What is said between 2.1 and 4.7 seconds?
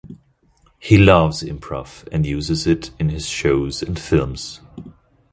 and uses it in his shows and films.